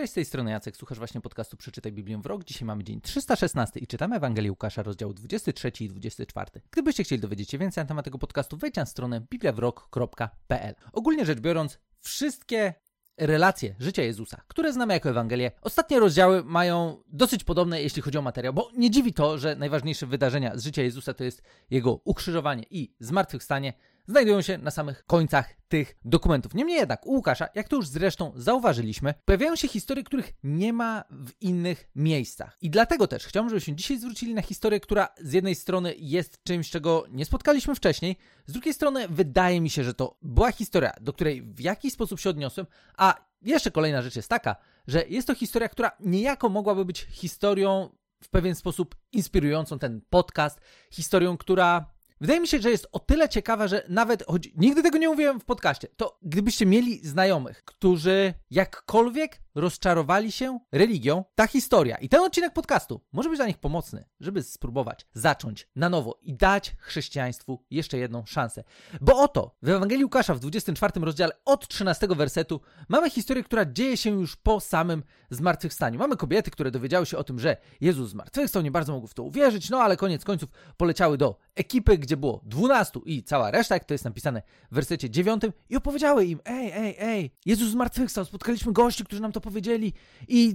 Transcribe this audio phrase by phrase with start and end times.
[0.00, 2.44] Cześć, z tej strony Jacek, słuchasz właśnie podcastu Przeczytaj Biblię w rok.
[2.44, 6.50] Dzisiaj mamy dzień 316 i czytamy Ewangelię Łukasza, rozdział 23 i 24.
[6.70, 10.74] Gdybyście chcieli dowiedzieć się więcej na temat tego podcastu, wejdź na stronę bibliawrok.pl.
[10.92, 12.74] Ogólnie rzecz biorąc, wszystkie
[13.18, 18.22] relacje życia Jezusa, które znamy jako Ewangelię, ostatnie rozdziały mają dosyć podobne, jeśli chodzi o
[18.22, 22.64] materiał, bo nie dziwi to, że najważniejsze wydarzenia z życia Jezusa to jest jego ukrzyżowanie
[22.70, 23.72] i zmartwychwstanie,
[24.08, 26.54] znajdują się na samych końcach tych dokumentów.
[26.54, 31.04] Niemniej jednak u Łukasza, jak to już zresztą zauważyliśmy, pojawiają się historie, których nie ma
[31.10, 32.56] w innych miejscach.
[32.60, 36.70] I dlatego też chciałbym, żebyśmy dzisiaj zwrócili na historię, która z jednej strony jest czymś,
[36.70, 41.12] czego nie spotkaliśmy wcześniej, z drugiej strony wydaje mi się, że to była historia, do
[41.12, 45.34] której w jakiś sposób się odniosłem, a jeszcze kolejna rzecz jest taka, że jest to
[45.34, 47.90] historia, która niejako mogłaby być historią
[48.22, 50.60] w pewien sposób inspirującą ten podcast,
[50.90, 54.98] historią, która Wydaje mi się, że jest o tyle ciekawa, że nawet, choć nigdy tego
[54.98, 61.96] nie mówiłem w podcaście, to gdybyście mieli znajomych, którzy jakkolwiek rozczarowali się religią, ta historia
[61.96, 66.34] i ten odcinek podcastu może być dla nich pomocny, żeby spróbować zacząć na nowo i
[66.34, 68.64] dać chrześcijaństwu jeszcze jedną szansę.
[69.00, 73.96] Bo oto w Ewangelii Łukasza w 24 rozdziale od 13 wersetu mamy historię, która dzieje
[73.96, 75.98] się już po samym zmartwychwstaniu.
[75.98, 79.22] Mamy kobiety, które dowiedziały się o tym, że Jezus zmartwychwstał, nie bardzo mogły w to
[79.22, 83.84] uwierzyć, no ale koniec końców poleciały do ekipy, gdzie było 12 i cała reszta, jak
[83.84, 88.72] to jest napisane w wersecie 9 i opowiedziały im, ej, ej, ej, Jezus zmartwychwstał, spotkaliśmy
[88.72, 89.92] gości, którzy nam to powiedzieli
[90.28, 90.54] i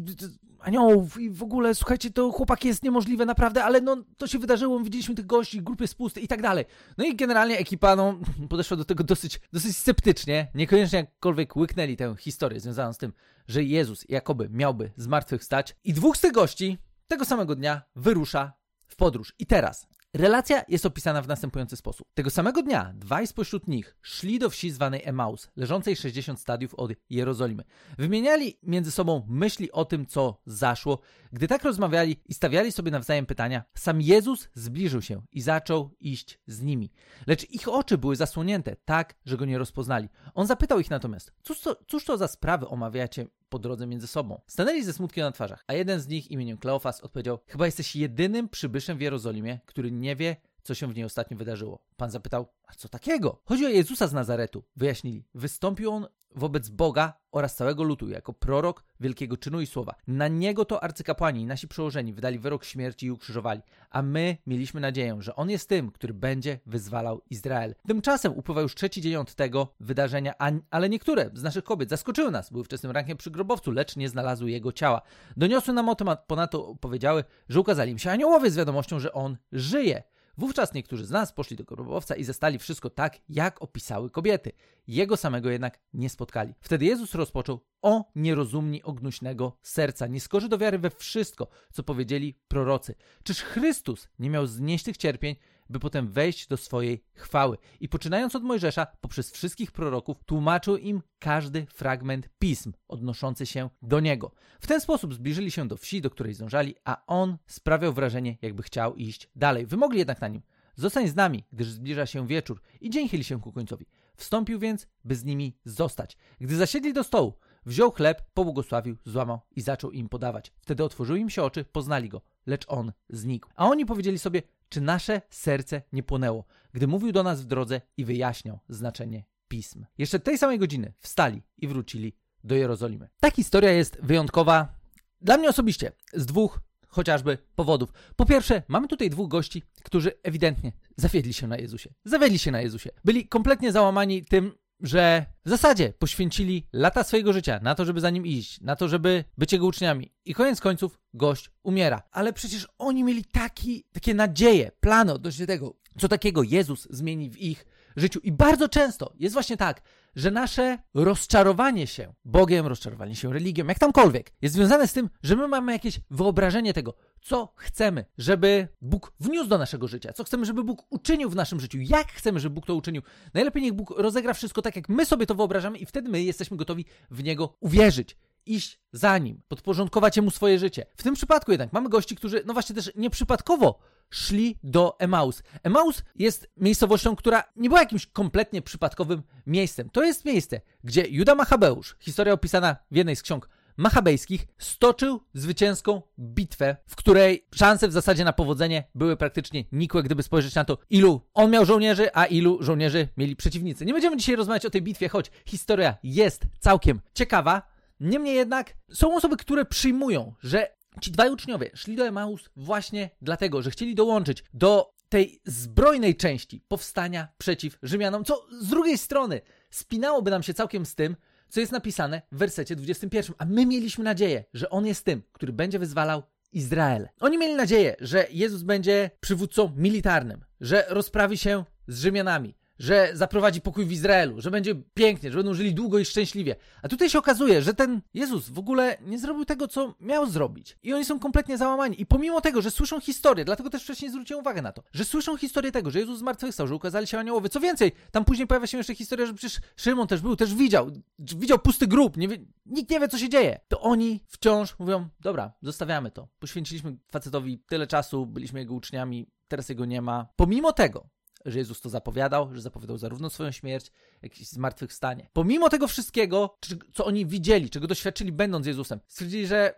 [0.65, 4.79] aniołów i w ogóle, słuchajcie, to chłopak jest niemożliwe naprawdę, ale no to się wydarzyło,
[4.79, 6.65] widzieliśmy tych gości, grupy jest pusty i tak dalej.
[6.97, 8.19] No i generalnie ekipa, no,
[8.49, 13.13] podeszła do tego dosyć, dosyć sceptycznie, niekoniecznie jakkolwiek łyknęli tę historię związaną z tym,
[13.47, 16.77] że Jezus jakoby miałby zmartwychwstać i dwóch z tych gości
[17.07, 18.53] tego samego dnia wyrusza
[18.87, 19.33] w podróż.
[19.39, 22.07] I teraz Relacja jest opisana w następujący sposób.
[22.13, 26.91] Tego samego dnia dwaj spośród nich szli do wsi zwanej Emaus, leżącej 60 stadiów od
[27.09, 27.63] Jerozolimy.
[27.97, 30.99] Wymieniali między sobą myśli o tym, co zaszło.
[31.31, 36.39] Gdy tak rozmawiali i stawiali sobie nawzajem pytania, sam Jezus zbliżył się i zaczął iść
[36.47, 36.91] z nimi.
[37.27, 40.09] Lecz ich oczy były zasłonięte tak, że go nie rozpoznali.
[40.33, 44.41] On zapytał ich natomiast, cóż to, cóż to za sprawy omawiacie po drodze między sobą.
[44.47, 48.49] Stanęli ze smutkiem na twarzach, a jeden z nich imieniem Kleofas odpowiedział: Chyba jesteś jedynym
[48.49, 51.85] przybyszem w Jerozolimie, który nie wie, co się w niej ostatnio wydarzyło.
[51.97, 53.41] Pan zapytał: A co takiego?
[53.45, 54.63] Chodzi o Jezusa z Nazaretu.
[54.75, 55.25] Wyjaśnili.
[55.33, 59.95] Wystąpił on wobec Boga oraz całego ludu jako prorok wielkiego czynu i słowa.
[60.07, 64.81] Na niego to arcykapłani i nasi przełożeni wydali wyrok śmierci i ukrzyżowali, a my mieliśmy
[64.81, 67.75] nadzieję, że on jest tym, który będzie wyzwalał Izrael.
[67.87, 70.33] Tymczasem upływa już trzeci dzień od tego wydarzenia,
[70.69, 74.51] ale niektóre z naszych kobiet zaskoczyły nas, były wczesnym rankiem przy grobowcu, lecz nie znalazły
[74.51, 75.01] jego ciała.
[75.37, 79.37] Doniosły nam o temat, ponadto powiedziały, że ukazali im się aniołowie z wiadomością, że on
[79.51, 80.03] żyje.
[80.37, 84.51] Wówczas niektórzy z nas poszli do grobowca i zastali wszystko tak, jak opisały kobiety.
[84.87, 86.53] Jego samego jednak nie spotkali.
[86.61, 90.07] Wtedy Jezus rozpoczął o nierozumni ognuśnego serca.
[90.07, 92.95] Nie skorzy do wiary we wszystko, co powiedzieli prorocy.
[93.23, 95.35] Czyż Chrystus nie miał znieść tych cierpień,
[95.69, 97.57] by potem wejść do swojej chwały.
[97.79, 103.99] I poczynając od Mojżesza, poprzez wszystkich proroków, tłumaczył im każdy fragment pism odnoszący się do
[103.99, 104.31] niego.
[104.59, 108.63] W ten sposób zbliżyli się do wsi, do której zdążali, a on sprawiał wrażenie, jakby
[108.63, 109.65] chciał iść dalej.
[109.65, 110.41] Wymogli jednak na nim.
[110.75, 113.85] Zostań z nami, gdyż zbliża się wieczór i dzień chyli się ku końcowi.
[114.15, 116.17] Wstąpił więc, by z nimi zostać.
[116.41, 117.33] Gdy zasiedli do stołu,
[117.65, 120.53] wziął chleb, pobłogosławił, złamał i zaczął im podawać.
[120.61, 123.49] Wtedy otworzyły im się oczy, poznali go, lecz on znikł.
[123.55, 124.41] A oni powiedzieli sobie,
[124.75, 129.85] czy nasze serce nie płonęło, gdy mówił do nas w drodze i wyjaśniał znaczenie pism.
[129.97, 133.09] Jeszcze tej samej godziny wstali i wrócili do Jerozolimy.
[133.19, 134.75] Ta historia jest wyjątkowa
[135.21, 137.93] dla mnie osobiście z dwóch chociażby powodów.
[138.15, 141.93] Po pierwsze, mamy tutaj dwóch gości, którzy ewidentnie zawiedli się na Jezusie.
[142.05, 142.89] Zawiedli się na Jezusie.
[143.05, 148.09] Byli kompletnie załamani tym, że w zasadzie poświęcili lata swojego życia na to, żeby za
[148.09, 150.13] nim iść, na to, żeby być jego uczniami.
[150.25, 152.03] I koniec końców gość umiera.
[152.11, 157.37] Ale przecież oni mieli taki, takie nadzieje, plany odnośnie tego, co takiego Jezus zmieni w
[157.37, 157.65] ich
[157.95, 158.19] życiu.
[158.19, 159.81] I bardzo często jest właśnie tak,
[160.15, 165.35] że nasze rozczarowanie się Bogiem, rozczarowanie się religią, jak tamkolwiek, jest związane z tym, że
[165.35, 170.45] my mamy jakieś wyobrażenie tego, co chcemy, żeby Bóg wniósł do naszego życia, co chcemy,
[170.45, 173.01] żeby Bóg uczynił w naszym życiu, jak chcemy, żeby Bóg to uczynił.
[173.33, 176.57] Najlepiej niech Bóg rozegra wszystko tak, jak my sobie to wyobrażamy, i wtedy my jesteśmy
[176.57, 180.85] gotowi w Niego uwierzyć iść za nim, podporządkować mu swoje życie.
[180.97, 183.79] W tym przypadku jednak mamy gości, którzy, no właśnie też nieprzypadkowo
[184.09, 185.43] szli do Emaus.
[185.63, 189.89] Emaus jest miejscowością, która nie była jakimś kompletnie przypadkowym miejscem.
[189.89, 196.01] To jest miejsce, gdzie Juda Machabeusz, historia opisana w jednej z ksiąg machabejskich, stoczył zwycięską
[196.19, 200.77] bitwę, w której szanse w zasadzie na powodzenie były praktycznie nikłe, gdyby spojrzeć na to,
[200.89, 203.85] ilu on miał żołnierzy, a ilu żołnierzy mieli przeciwnicy.
[203.85, 209.15] Nie będziemy dzisiaj rozmawiać o tej bitwie, choć historia jest całkiem ciekawa, Niemniej jednak są
[209.15, 214.43] osoby, które przyjmują, że ci dwaj uczniowie szli do Emaus właśnie dlatego, że chcieli dołączyć
[214.53, 220.85] do tej zbrojnej części powstania przeciw Rzymianom, co z drugiej strony spinałoby nam się całkiem
[220.85, 221.15] z tym,
[221.49, 223.35] co jest napisane w wersecie 21.
[223.37, 227.07] A my mieliśmy nadzieję, że On jest tym, który będzie wyzwalał Izrael.
[227.19, 233.61] Oni mieli nadzieję, że Jezus będzie przywódcą militarnym, że rozprawi się z Rzymianami, że zaprowadzi
[233.61, 236.55] pokój w Izraelu, że będzie pięknie, że będą żyli długo i szczęśliwie.
[236.81, 240.77] A tutaj się okazuje, że ten Jezus w ogóle nie zrobił tego, co miał zrobić.
[240.83, 242.01] I oni są kompletnie załamani.
[242.01, 245.37] I pomimo tego, że słyszą historię, dlatego też wcześniej zwróciłem uwagę na to, że słyszą
[245.37, 247.49] historię tego, że Jezus zmartwychwstał, że ukazali się aniołowie.
[247.49, 250.91] Co więcej, tam później pojawia się jeszcze historia, że przecież Szymon też był, też widział,
[251.19, 253.59] widział pusty grób, nie wie, nikt nie wie, co się dzieje.
[253.67, 256.27] To oni wciąż mówią, dobra, zostawiamy to.
[256.39, 260.27] Poświęciliśmy facetowi tyle czasu, byliśmy jego uczniami, teraz jego nie ma.
[260.35, 261.09] Pomimo tego,
[261.45, 265.29] że Jezus to zapowiadał, że zapowiadał zarówno swoją śmierć, jak i zmartwychwstanie.
[265.33, 266.57] Pomimo tego wszystkiego,
[266.93, 269.73] co oni widzieli, czego doświadczyli będąc Jezusem, stwierdzili, że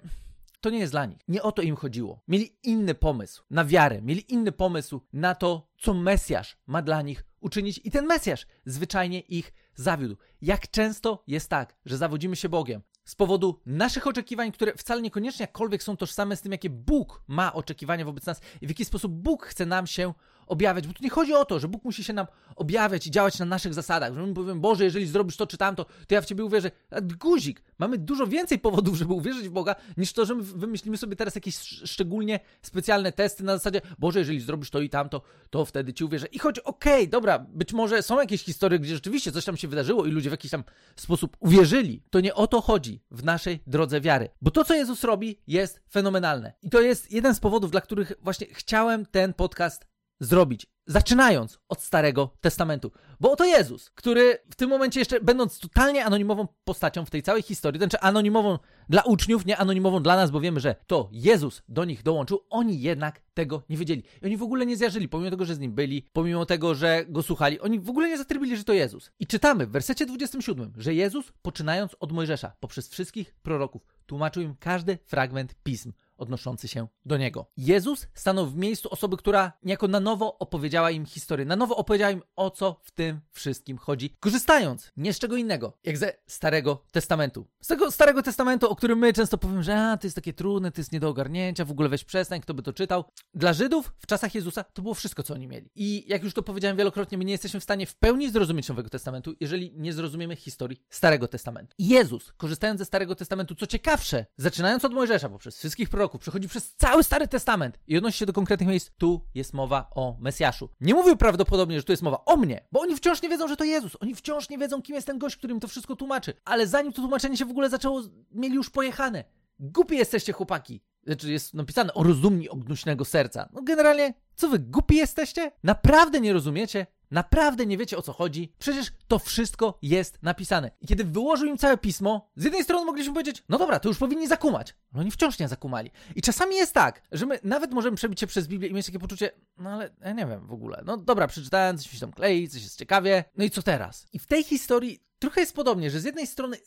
[0.61, 1.19] to nie jest dla nich.
[1.27, 2.23] Nie o to im chodziło.
[2.27, 7.25] Mieli inny pomysł na wiarę, mieli inny pomysł na to, co Mesjasz ma dla nich
[7.39, 10.17] uczynić i ten Mesjasz zwyczajnie ich zawiódł.
[10.41, 15.43] Jak często jest tak, że zawodzimy się Bogiem z powodu naszych oczekiwań, które wcale niekoniecznie
[15.43, 19.11] jakkolwiek są tożsame z tym, jakie Bóg ma oczekiwania wobec nas i w jaki sposób
[19.11, 20.13] Bóg chce nam się
[20.47, 23.39] objawiać, bo tu nie chodzi o to, że Bóg musi się nam objawiać i działać
[23.39, 26.25] na naszych zasadach, że my powiemy, Boże, jeżeli zrobisz to czy tamto, to ja w
[26.25, 26.71] Ciebie uwierzę.
[27.19, 31.15] Guzik, mamy dużo więcej powodów, żeby uwierzyć w Boga, niż to, że my wymyślimy sobie
[31.15, 35.93] teraz jakieś szczególnie specjalne testy na zasadzie, Boże, jeżeli zrobisz to i tamto, to wtedy
[35.93, 36.27] Ci uwierzę.
[36.27, 39.67] I choć, okej, okay, dobra, być może są jakieś historie, gdzie rzeczywiście coś tam się
[39.67, 40.63] wydarzyło i ludzie w jakiś tam
[40.95, 44.29] sposób uwierzyli, to nie o to chodzi w naszej drodze wiary.
[44.41, 46.53] Bo to, co Jezus robi, jest fenomenalne.
[46.61, 49.87] I to jest jeden z powodów, dla których właśnie chciałem ten podcast
[50.19, 52.91] zrobić, zaczynając od Starego Testamentu.
[53.19, 57.41] Bo oto Jezus, który w tym momencie jeszcze, będąc totalnie anonimową postacią w tej całej
[57.41, 58.59] historii, znaczy anonimową
[58.89, 62.81] dla uczniów, nie anonimową dla nas, bo wiemy, że to Jezus do nich dołączył, oni
[62.81, 64.03] jednak tego nie wiedzieli.
[64.21, 67.05] I oni w ogóle nie zjarzyli, pomimo tego, że z nim byli, pomimo tego, że
[67.09, 69.11] go słuchali, oni w ogóle nie zatrybili, że to Jezus.
[69.19, 74.55] I czytamy w wersecie 27, że Jezus, poczynając od Mojżesza, poprzez wszystkich proroków, tłumaczył im
[74.59, 77.45] każdy fragment pism odnoszący się do niego.
[77.57, 82.11] Jezus stanął w miejscu osoby, która niejako na nowo opowiedziała im historię, na nowo opowiedziała
[82.11, 86.83] im o co w tym wszystkim chodzi, korzystając nie z czego innego, jak ze Starego
[86.91, 87.47] Testamentu.
[87.61, 90.71] Z tego Starego Testamentu, o którym my często powiemy, że a, to jest takie trudne,
[90.71, 93.03] to jest nie do ogarnięcia, w ogóle weź przestań, kto by to czytał.
[93.33, 95.69] Dla Żydów w czasach Jezusa to było wszystko, co oni mieli.
[95.75, 98.89] I jak już to powiedziałem wielokrotnie, my nie jesteśmy w stanie w pełni zrozumieć Nowego
[98.89, 101.75] Testamentu, jeżeli nie zrozumiemy historii Starego Testamentu.
[101.79, 106.47] Jezus, korzystając ze Starego Testamentu, co ciekawsze, zaczynając od Mojżesza, poprzez wszystkich proroków, proroków, przechodzi
[106.47, 108.91] przez cały Stary Testament i odnosi się do konkretnych miejsc.
[108.97, 110.69] Tu jest mowa o Mesjaszu.
[110.81, 113.57] Nie mówił prawdopodobnie, że tu jest mowa o mnie, bo oni wciąż nie wiedzą, że
[113.57, 113.97] to Jezus.
[113.99, 116.33] Oni wciąż nie wiedzą, kim jest ten gość, który im to wszystko tłumaczy.
[116.45, 118.01] Ale zanim to tłumaczenie się w ogóle zaczęło,
[118.31, 119.23] mieli już pojechane.
[119.59, 120.81] Głupi jesteście, chłopaki.
[121.03, 123.49] Znaczy jest napisane o rozumni ognuśnego serca.
[123.53, 125.51] No generalnie, co wy głupi jesteście?
[125.63, 126.87] Naprawdę nie rozumiecie?
[127.11, 128.53] Naprawdę nie wiecie o co chodzi?
[128.59, 130.71] Przecież to wszystko jest napisane.
[130.81, 133.97] I kiedy wyłożył im całe pismo, z jednej strony mogliśmy powiedzieć, no dobra, to już
[133.97, 134.75] powinni zakumać.
[134.93, 135.91] Ale oni wciąż nie zakumali.
[136.15, 138.99] I czasami jest tak, że my nawet możemy przebić się przez Biblię i mieć takie
[138.99, 140.83] poczucie, no ale ja nie wiem w ogóle.
[140.85, 143.23] No dobra, przeczytałem, coś się tam klei, coś jest ciekawie.
[143.37, 144.05] No i co teraz?
[144.13, 146.57] I w tej historii trochę jest podobnie, że z jednej strony,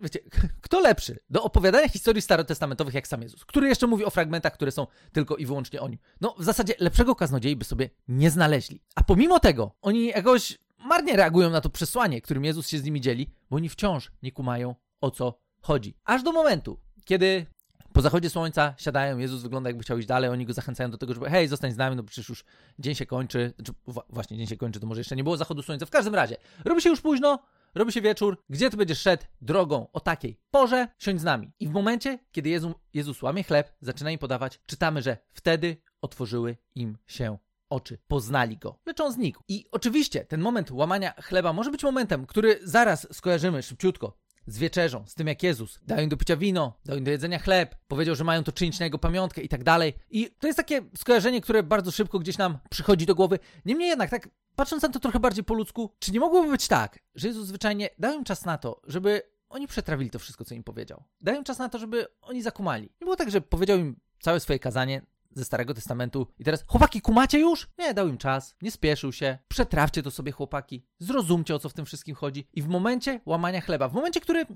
[0.00, 0.18] wiecie,
[0.60, 4.70] kto lepszy do opowiadania historii starotestamentowych jak sam Jezus, który jeszcze mówi o fragmentach, które
[4.70, 5.98] są tylko i wyłącznie o nim.
[6.20, 8.82] No, w zasadzie lepszego kaznodziei by sobie nie znaleźli.
[8.94, 13.00] A pomimo tego, oni jakoś marnie reagują na to przesłanie, którym Jezus się z nimi
[13.00, 15.96] dzieli, bo oni wciąż nie kumają o co chodzi.
[16.04, 17.46] Aż do momentu, kiedy
[17.92, 21.14] po zachodzie słońca siadają, Jezus wygląda jakby chciał iść dalej, oni go zachęcają do tego,
[21.14, 22.44] żeby hej, zostań z nami, no przecież już
[22.78, 23.72] dzień się kończy, znaczy,
[24.08, 26.82] właśnie dzień się kończy, to może jeszcze nie było zachodu słońca, w każdym razie, robi
[26.82, 27.38] się już późno,
[27.78, 31.52] robi się wieczór, gdzie ty będziesz szedł drogą o takiej porze, siądź z nami.
[31.60, 36.56] I w momencie, kiedy Jezus, Jezus łamie chleb, zaczyna im podawać, czytamy, że wtedy otworzyły
[36.74, 37.38] im się
[37.70, 39.42] oczy, poznali go, lecz on znikł.
[39.48, 45.04] I oczywiście ten moment łamania chleba może być momentem, który zaraz skojarzymy szybciutko z wieczerzą,
[45.06, 48.14] z tym jak Jezus dał im do picia wino, dał im do jedzenia chleb, powiedział,
[48.14, 49.94] że mają to czynić na jego pamiątkę i tak dalej.
[50.10, 53.38] I to jest takie skojarzenie, które bardzo szybko gdzieś nam przychodzi do głowy.
[53.64, 56.98] Niemniej jednak, tak patrząc na to trochę bardziej po ludzku, czy nie mogłoby być tak,
[57.14, 60.64] że Jezus zwyczajnie dał im czas na to, żeby oni przetrawili to wszystko, co im
[60.64, 61.04] powiedział.
[61.20, 62.82] Dał im czas na to, żeby oni zakumali.
[62.82, 66.26] Nie było tak, że powiedział im całe swoje kazanie, ze Starego Testamentu.
[66.38, 67.68] I teraz, chłopaki, kumacie już?
[67.78, 69.38] Nie, dał im czas, nie spieszył się.
[69.48, 70.86] Przetrawcie to sobie, chłopaki.
[70.98, 72.48] Zrozumcie, o co w tym wszystkim chodzi.
[72.52, 74.46] I w momencie łamania chleba, w momencie, który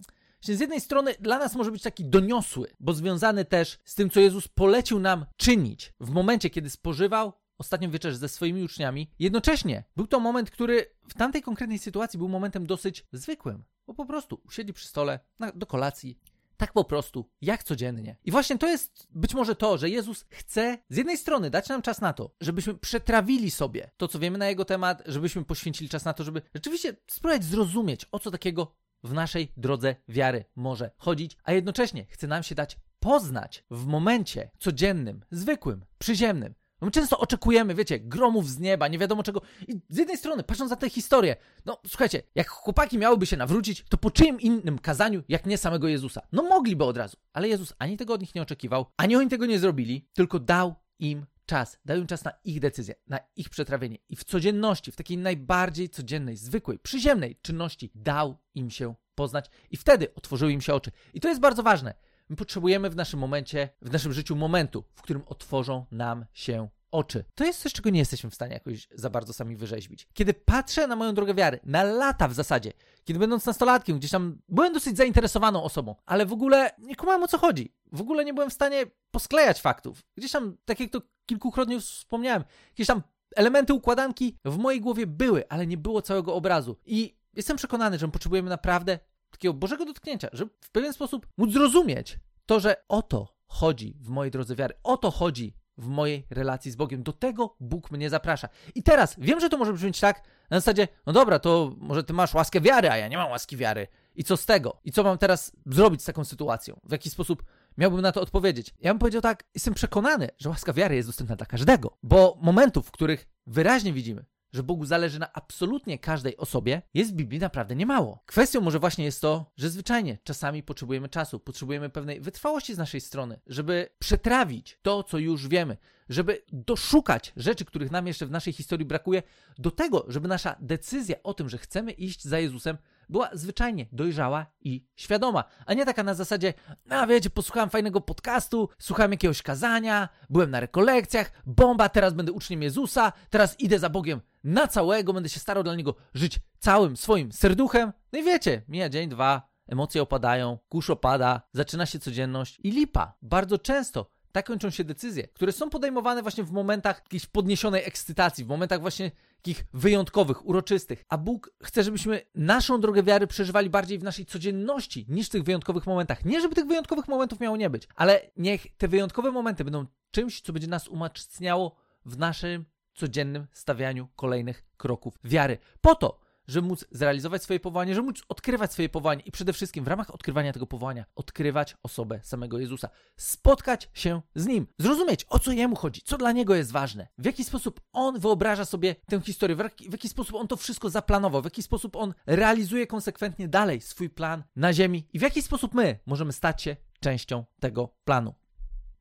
[0.41, 4.21] z jednej strony dla nas może być taki doniosły, bo związany też z tym, co
[4.21, 7.33] Jezus polecił nam czynić w momencie, kiedy spożywał
[7.63, 9.11] ostatnią wieczerzę ze swoimi uczniami.
[9.19, 14.07] Jednocześnie był to moment, który w tamtej konkretnej sytuacji był momentem dosyć zwykłym, bo po
[14.07, 16.19] prostu usiedli przy stole na, do kolacji,
[16.57, 18.17] tak po prostu, jak codziennie.
[18.25, 21.83] I właśnie to jest być może to, że Jezus chce z jednej strony dać nam
[21.83, 26.05] czas na to, żebyśmy przetrawili sobie to, co wiemy na Jego temat, żebyśmy poświęcili czas
[26.05, 31.37] na to, żeby rzeczywiście spróbować zrozumieć, o co takiego w naszej drodze wiary może chodzić,
[31.45, 36.55] a jednocześnie chce nam się dać poznać w momencie codziennym, zwykłym, przyziemnym.
[36.83, 39.43] My często oczekujemy, wiecie, gromów z nieba, nie wiadomo czego.
[39.69, 43.85] I z jednej strony, patrząc na tę historię, no słuchajcie, jak chłopaki miałyby się nawrócić,
[43.89, 46.21] to po czyim innym kazaniu, jak nie samego Jezusa?
[46.33, 49.47] No mogliby od razu, ale Jezus ani tego od nich nie oczekiwał, ani oni tego
[49.47, 53.99] nie zrobili, tylko dał im czas, dał im czas na ich decyzję, na ich przetrawienie.
[54.09, 59.77] I w codzienności, w takiej najbardziej codziennej, zwykłej, przyziemnej czynności dał im się poznać i
[59.77, 60.91] wtedy otworzyły im się oczy.
[61.15, 61.95] I to jest bardzo ważne.
[62.33, 67.25] My potrzebujemy w naszym momencie, w naszym życiu momentu, w którym otworzą nam się oczy.
[67.35, 70.09] To jest coś, czego nie jesteśmy w stanie jakoś za bardzo sami wyrzeźbić.
[70.15, 72.73] Kiedy patrzę na moją drogę wiary, na lata w zasadzie,
[73.05, 77.29] kiedy będąc nastolatkiem, gdzieś tam byłem dosyć zainteresowaną osobą, ale w ogóle nie kumałem o
[77.29, 77.75] co chodzi.
[77.93, 80.03] W ogóle nie byłem w stanie posklejać faktów.
[80.17, 83.03] Gdzieś tam, tak jak to kilkukrotnie już wspomniałem, jakieś tam
[83.37, 86.77] elementy układanki w mojej głowie były, ale nie było całego obrazu.
[86.87, 88.99] I jestem przekonany, że potrzebujemy naprawdę
[89.33, 94.09] takiego Bożego dotknięcia, żeby w pewien sposób móc zrozumieć to, że o to chodzi w
[94.09, 97.03] mojej drodze wiary, o to chodzi w mojej relacji z Bogiem.
[97.03, 98.49] Do tego Bóg mnie zaprasza.
[98.75, 102.13] I teraz wiem, że to może brzmieć tak na zasadzie, no dobra, to może ty
[102.13, 103.87] masz łaskę wiary, a ja nie mam łaski wiary.
[104.15, 104.81] I co z tego?
[104.85, 106.81] I co mam teraz zrobić z taką sytuacją?
[106.85, 107.43] W jaki sposób
[107.79, 108.75] miałbym na to odpowiedzieć?
[108.81, 112.87] Ja bym powiedział tak, jestem przekonany, że łaska wiary jest dostępna dla każdego, bo momentów,
[112.87, 117.77] w których wyraźnie widzimy, że Bogu zależy na absolutnie każdej osobie, jest w Biblii naprawdę
[117.77, 118.23] niemało.
[118.27, 123.01] Kwestią może właśnie jest to, że zwyczajnie czasami potrzebujemy czasu, potrzebujemy pewnej wytrwałości z naszej
[123.01, 125.77] strony, żeby przetrawić to, co już wiemy,
[126.09, 129.23] żeby doszukać rzeczy, których nam jeszcze w naszej historii brakuje,
[129.59, 132.77] do tego, żeby nasza decyzja o tym, że chcemy iść za Jezusem,
[133.13, 136.55] była zwyczajnie dojrzała i świadoma, a nie taka na zasadzie,
[136.89, 142.63] a wiecie, posłuchałem fajnego podcastu, słuchałem jakiegoś kazania, byłem na rekolekcjach, bomba, teraz będę uczniem
[142.63, 147.33] Jezusa, teraz idę za Bogiem na całego, będę się starał dla Niego żyć całym swoim
[147.33, 147.93] serduchem.
[148.13, 153.15] No i wiecie, mija dzień, dwa, emocje opadają, kurz opada, zaczyna się codzienność i lipa.
[153.23, 158.45] Bardzo często tak kończą się decyzje, które są podejmowane właśnie w momentach jakiejś podniesionej ekscytacji,
[158.45, 161.05] w momentach właśnie takich wyjątkowych, uroczystych.
[161.09, 165.43] A Bóg chce, żebyśmy naszą drogę wiary przeżywali bardziej w naszej codzienności niż w tych
[165.43, 166.25] wyjątkowych momentach.
[166.25, 170.41] Nie, żeby tych wyjątkowych momentów miało nie być, ale niech te wyjątkowe momenty będą czymś,
[170.41, 175.59] co będzie nas umacniało w naszym codziennym stawianiu kolejnych kroków wiary.
[175.81, 176.21] Po to,
[176.53, 180.15] żeby móc zrealizować swoje powołanie, żeby móc odkrywać swoje powołanie i przede wszystkim w ramach
[180.15, 185.77] odkrywania tego powołania odkrywać osobę samego Jezusa, spotkać się z Nim, zrozumieć o co Jemu
[185.77, 189.59] chodzi, co dla Niego jest ważne, w jaki sposób On wyobraża sobie tę historię, w
[189.59, 193.81] jaki, w jaki sposób On to wszystko zaplanował, w jaki sposób On realizuje konsekwentnie dalej
[193.81, 198.42] swój plan na ziemi i w jaki sposób my możemy stać się częścią tego planu.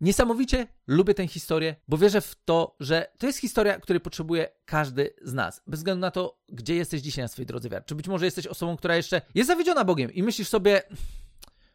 [0.02, 5.14] Niesamowicie lubię tę historię, bo wierzę w to, że to jest historia, której potrzebuje każdy
[5.22, 5.62] z nas.
[5.68, 7.86] Bez względu na to, gdzie jesteś dzisiaj na swojej drodze wiary.
[7.88, 10.82] Czy być może jesteś osobą, która jeszcze jest zawiedziona Bogiem i myślisz sobie,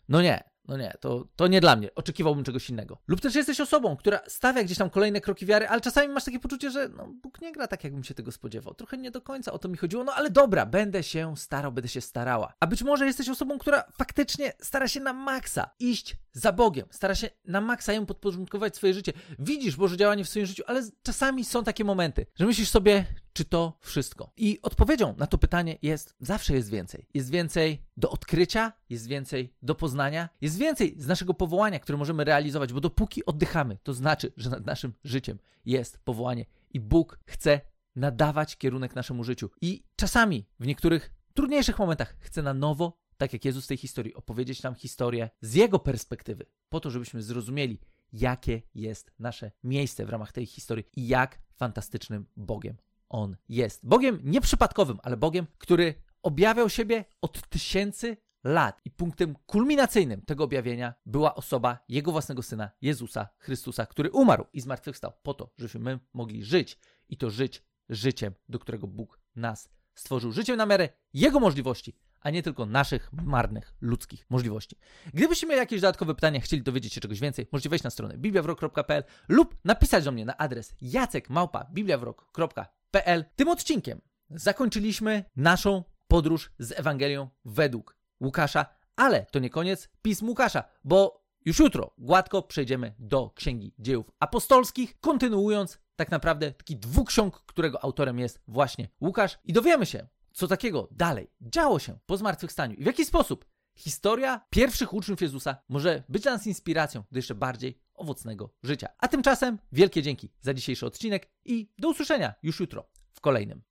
[0.08, 2.98] no nie, no nie, to, to nie dla mnie, oczekiwałbym czegoś innego.
[3.08, 6.40] Lub też jesteś osobą, która stawia gdzieś tam kolejne kroki wiary, ale czasami masz takie
[6.40, 8.74] poczucie, że no, Bóg nie gra tak, jakbym się tego spodziewał.
[8.74, 11.88] Trochę nie do końca o to mi chodziło, no ale dobra, będę się starał, będę
[11.88, 12.54] się starała.
[12.60, 17.14] A być może jesteś osobą, która faktycznie stara się na maksa iść za Bogiem, stara
[17.14, 19.12] się na maksa jemu podporządkować swoje życie.
[19.38, 23.44] Widzisz Boże działanie w swoim życiu, ale czasami są takie momenty, że myślisz sobie, czy
[23.44, 24.32] to wszystko?
[24.36, 27.06] I odpowiedzią na to pytanie jest: zawsze jest więcej.
[27.14, 32.24] Jest więcej do odkrycia, jest więcej do poznania, jest więcej z naszego powołania, które możemy
[32.24, 37.60] realizować, bo dopóki oddychamy, to znaczy, że nad naszym życiem jest powołanie i Bóg chce
[37.96, 39.50] nadawać kierunek naszemu życiu.
[39.60, 44.14] I czasami w niektórych trudniejszych momentach chce na nowo, tak jak Jezus w tej historii,
[44.14, 47.80] opowiedzieć nam historię z Jego perspektywy, po to, żebyśmy zrozumieli,
[48.12, 52.76] jakie jest nasze miejsce w ramach tej historii i jak fantastycznym Bogiem
[53.08, 53.86] on jest.
[53.86, 58.80] Bogiem nieprzypadkowym, ale Bogiem, który objawiał siebie od tysięcy lat.
[58.84, 64.60] I punktem kulminacyjnym tego objawienia była osoba Jego własnego Syna, Jezusa Chrystusa, który umarł i
[64.60, 69.68] zmartwychwstał po to, żebyśmy my mogli żyć i to żyć życiem, do którego Bóg nas
[69.94, 70.32] stworzył.
[70.32, 74.78] Życiem na miarę Jego możliwości, a nie tylko naszych marnych ludzkich możliwości.
[75.14, 79.04] Gdybyście mieli jakieś dodatkowe pytania, chcieli dowiedzieć się czegoś więcej, możecie wejść na stronę bibliawrok.pl
[79.28, 87.96] lub napisać do mnie na adres jacekmałpa.bibliawrok.pl tym odcinkiem zakończyliśmy naszą podróż z Ewangelią według
[88.20, 94.10] Łukasza, ale to nie koniec pism Łukasza, bo już jutro gładko przejdziemy do Księgi Dziejów
[94.20, 100.06] Apostolskich, kontynuując tak naprawdę taki dwuksiąg, którego autorem jest właśnie Łukasz i dowiemy się,
[100.36, 105.56] co takiego dalej działo się po zmartwychwstaniu i w jaki sposób historia pierwszych uczniów Jezusa
[105.68, 108.88] może być dla nas inspiracją do jeszcze bardziej owocnego życia.
[108.98, 113.62] A tymczasem wielkie dzięki za dzisiejszy odcinek i do usłyszenia już jutro w kolejnym.